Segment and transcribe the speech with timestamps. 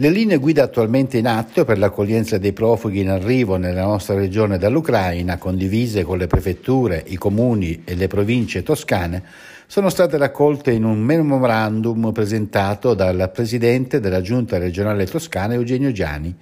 [0.00, 4.56] Le linee guida attualmente in atto per l'accoglienza dei profughi in arrivo nella nostra regione
[4.56, 9.22] dall'Ucraina, condivise con le prefetture, i comuni e le province toscane,
[9.66, 16.34] sono state raccolte in un memorandum presentato dal presidente della Giunta regionale toscana Eugenio Giani.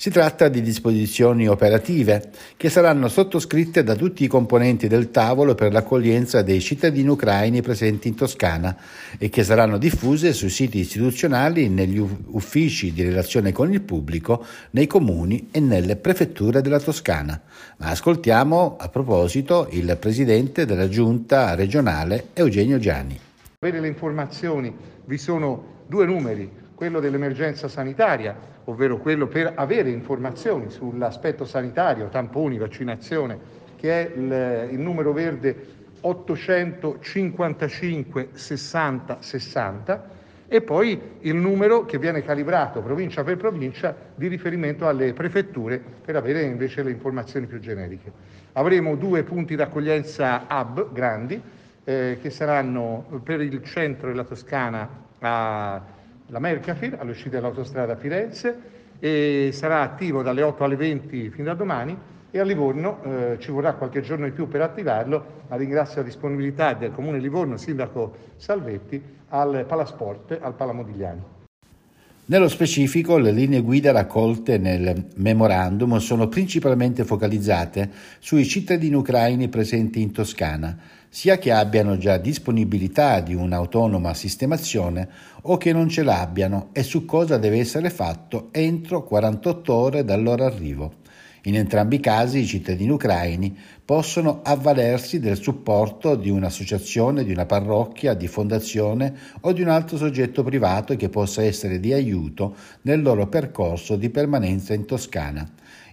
[0.00, 5.74] Si tratta di disposizioni operative che saranno sottoscritte da tutti i componenti del tavolo per
[5.74, 8.74] l'accoglienza dei cittadini ucraini presenti in Toscana
[9.18, 14.86] e che saranno diffuse sui siti istituzionali, negli uffici di relazione con il pubblico, nei
[14.86, 17.38] comuni e nelle prefetture della Toscana.
[17.76, 23.20] Ma ascoltiamo a proposito il presidente della giunta regionale Eugenio Gianni.
[23.58, 30.70] Avere le informazioni, vi sono due numeri, quello dell'emergenza sanitaria ovvero quello per avere informazioni
[30.70, 33.38] sull'aspetto sanitario, tamponi, vaccinazione,
[33.76, 35.54] che è il, il numero verde
[36.00, 40.08] 855 60 60
[40.48, 46.16] e poi il numero che viene calibrato provincia per provincia di riferimento alle prefetture per
[46.16, 48.10] avere invece le informazioni più generiche.
[48.54, 51.38] Avremo due punti d'accoglienza hub grandi
[51.84, 55.98] eh, che saranno per il centro della Toscana a
[56.30, 61.96] la Mercafil all'uscita dell'autostrada Firenze e sarà attivo dalle 8 alle 20 fino a domani
[62.30, 66.06] e a Livorno eh, ci vorrà qualche giorno in più per attivarlo, ma ringrazio la
[66.06, 71.39] disponibilità del Comune Livorno, sindaco Salvetti, al Palasport, al Palamodigliani.
[72.30, 80.00] Nello specifico, le linee guida raccolte nel memorandum sono principalmente focalizzate sui cittadini ucraini presenti
[80.00, 85.08] in Toscana, sia che abbiano già disponibilità di un'autonoma sistemazione
[85.42, 90.22] o che non ce l'abbiano e su cosa deve essere fatto entro 48 ore dal
[90.22, 90.98] loro arrivo.
[91.44, 93.56] In entrambi i casi i cittadini ucraini
[93.90, 99.96] possono avvalersi del supporto di un'associazione, di una parrocchia, di fondazione o di un altro
[99.96, 105.44] soggetto privato che possa essere di aiuto nel loro percorso di permanenza in Toscana.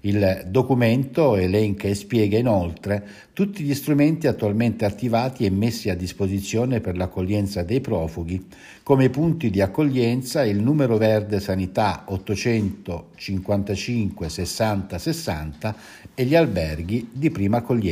[0.01, 3.03] Il documento elenca e spiega inoltre
[3.33, 8.45] tutti gli strumenti attualmente attivati e messi a disposizione per l'accoglienza dei profughi,
[8.83, 15.75] come i punti di accoglienza, il numero verde sanità 855 60 60
[16.13, 17.85] e gli alberghi di prima accoglienza.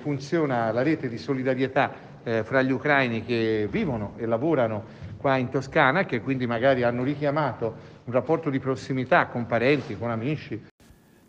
[0.00, 1.92] Funziona la rete di solidarietà
[2.22, 4.84] eh, fra gli ucraini che vivono e lavorano
[5.16, 10.10] qua in Toscana, che quindi magari hanno richiamato un rapporto di prossimità con parenti, con
[10.10, 10.60] amici.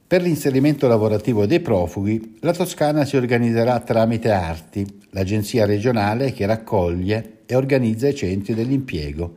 [0.07, 7.41] Per l'inserimento lavorativo dei profughi, la Toscana si organizzerà tramite Arti, l'agenzia regionale che raccoglie
[7.45, 9.35] e organizza i centri dell'impiego,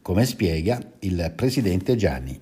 [0.00, 2.40] come spiega il presidente Gianni.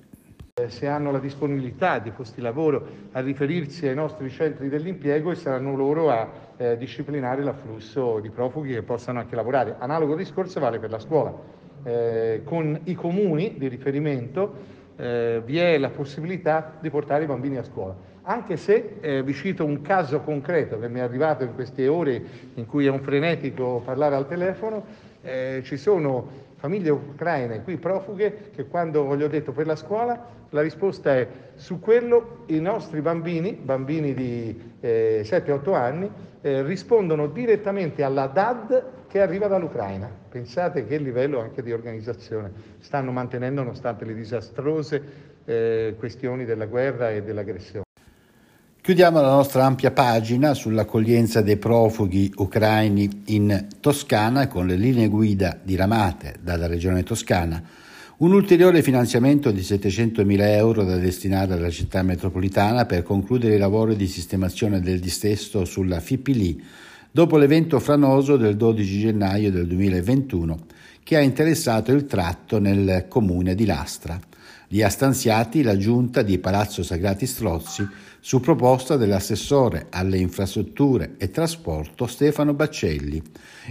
[0.55, 5.35] Eh, se hanno la disponibilità di posti lavoro a riferirsi ai nostri centri dell'impiego e
[5.35, 9.77] saranno loro a eh, disciplinare l'afflusso di profughi che possano anche lavorare.
[9.79, 11.33] Analogo discorso vale per la scuola.
[11.81, 14.53] Eh, con i comuni di riferimento
[14.95, 17.95] eh, vi è la possibilità di portare i bambini a scuola.
[18.21, 22.23] Anche se eh, vi cito un caso concreto che mi è arrivato in queste ore
[22.53, 24.85] in cui è un frenetico parlare al telefono,
[25.23, 30.17] eh, ci sono famiglie ucraine qui profughe che quando gli ho detto per la scuola
[30.51, 36.09] la risposta è su quello i nostri bambini, bambini di eh, 7-8 anni,
[36.39, 40.09] eh, rispondono direttamente alla DAD che arriva dall'Ucraina.
[40.29, 45.03] Pensate che livello anche di organizzazione stanno mantenendo nonostante le disastrose
[45.43, 47.83] eh, questioni della guerra e dell'aggressione.
[48.83, 55.57] Chiudiamo la nostra ampia pagina sull'accoglienza dei profughi ucraini in Toscana con le linee guida
[55.63, 57.63] diramate dalla Regione Toscana.
[58.17, 63.95] Un ulteriore finanziamento di 700.000 euro da destinare alla città metropolitana per concludere i lavori
[63.95, 66.61] di sistemazione del distesto sulla FIPLI
[67.09, 70.59] dopo l'evento franoso del 12 gennaio del 2021
[71.03, 74.19] che ha interessato il tratto nel comune di Lastra.
[74.73, 77.87] Li ha stanziati la giunta di Palazzo Sagrati Strozzi
[78.19, 83.21] su proposta dell'assessore alle infrastrutture e trasporto Stefano Baccelli.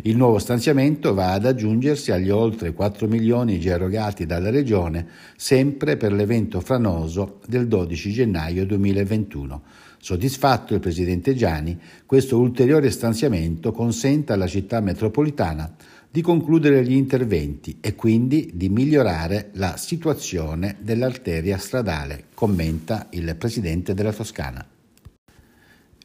[0.02, 5.96] Il nuovo stanziamento va ad aggiungersi agli oltre 4 milioni già erogati dalla Regione sempre
[5.96, 9.62] per l'evento franoso del 12 gennaio 2021.
[9.98, 11.76] Soddisfatto il Presidente Gianni,
[12.06, 15.74] questo ulteriore stanziamento consente alla città metropolitana
[16.12, 23.94] di concludere gli interventi e quindi di migliorare la situazione dell'arteria stradale, commenta il Presidente
[23.94, 24.62] della Toscana.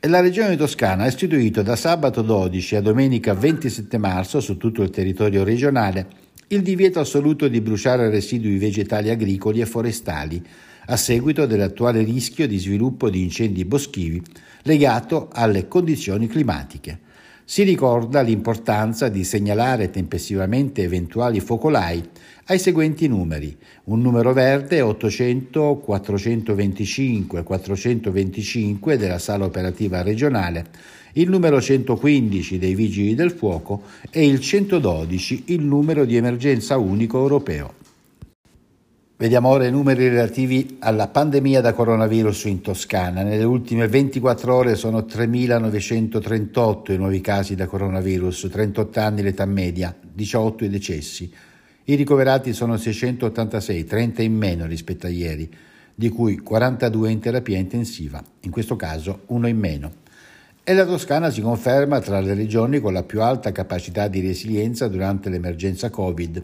[0.07, 4.92] La Regione Toscana ha istituito da sabato 12 a domenica 27 marzo su tutto il
[4.92, 6.07] territorio regionale
[6.50, 10.42] il divieto assoluto di bruciare residui vegetali agricoli e forestali
[10.86, 14.24] a seguito dell'attuale rischio di sviluppo di incendi boschivi
[14.62, 17.06] legato alle condizioni climatiche.
[17.49, 22.03] Si ricorda l'importanza di segnalare tempestivamente eventuali focolai
[22.47, 23.55] ai seguenti numeri.
[23.85, 30.65] Un numero verde 800 425 425 della sala operativa regionale,
[31.13, 37.17] il numero 115 dei vigili del fuoco e il 112 il numero di emergenza unico
[37.17, 37.87] europeo.
[39.19, 43.24] Vediamo ora i numeri relativi alla pandemia da coronavirus in Toscana.
[43.24, 49.92] Nelle ultime 24 ore sono 3.938 i nuovi casi da coronavirus, 38 anni l'età media,
[50.00, 51.34] 18 i decessi.
[51.86, 55.52] I ricoverati sono 686, 30 in meno rispetto a ieri,
[55.96, 59.92] di cui 42 in terapia intensiva, in questo caso uno in meno.
[60.64, 64.88] E la Toscana si conferma tra le regioni con la più alta capacità di resilienza
[64.88, 66.44] durante l'emergenza Covid,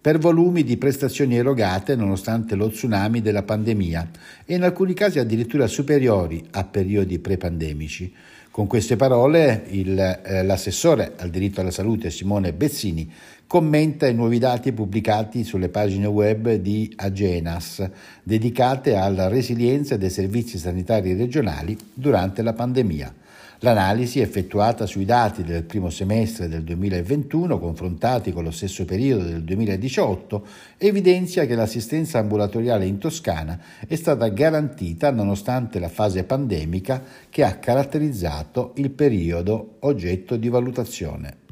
[0.00, 4.10] per volumi di prestazioni erogate nonostante lo tsunami della pandemia
[4.44, 8.12] e in alcuni casi addirittura superiori a periodi pre-pandemici.
[8.50, 13.08] Con queste parole il, eh, l'assessore al diritto alla salute Simone Bezzini
[13.46, 17.88] commenta i nuovi dati pubblicati sulle pagine web di Agenas
[18.22, 23.14] dedicate alla resilienza dei servizi sanitari regionali durante la pandemia.
[23.60, 29.42] L'analisi effettuata sui dati del primo semestre del 2021 confrontati con lo stesso periodo del
[29.42, 30.46] 2018
[30.76, 37.56] evidenzia che l'assistenza ambulatoriale in Toscana è stata garantita nonostante la fase pandemica che ha
[37.56, 41.47] caratterizzato il periodo oggetto di valutazione.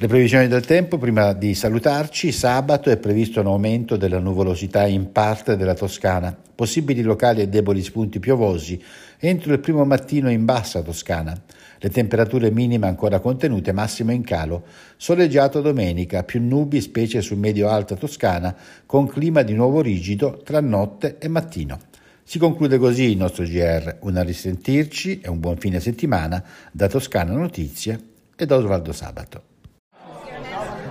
[0.00, 5.10] Le previsioni del tempo, prima di salutarci, sabato è previsto un aumento della nuvolosità in
[5.10, 8.80] parte della Toscana, possibili locali e deboli spunti piovosi
[9.18, 11.36] entro il primo mattino in bassa Toscana.
[11.78, 14.66] Le temperature minime ancora contenute, massimo in calo.
[14.96, 18.54] Soleggiato domenica, più nubi specie sul medio-alta Toscana,
[18.86, 21.76] con clima di nuovo rigido tra notte e mattino.
[22.22, 23.96] Si conclude così il nostro GR.
[24.02, 26.40] Un risentirci e un buon fine settimana
[26.70, 27.98] da Toscana Notizie
[28.36, 29.47] e da Osvaldo Sabato.